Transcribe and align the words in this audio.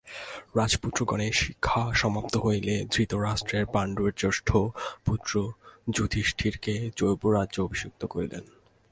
রাজপুত্রগণের 0.57 1.33
শিক্ষা 1.33 1.81
সমাপ্ত 1.93 2.33
হইলে 2.37 2.85
ধৃতরাষ্ট্র 2.91 3.65
পাণ্ডুর 3.73 4.11
জ্যেষ্ঠ 4.17 4.49
পুত্র 5.05 5.33
যুধিষ্ঠিরকে 5.89 6.73
যৌবরাজ্যে 6.97 7.59
অভিষিক্ত 7.61 8.01
করিলেন। 8.05 8.43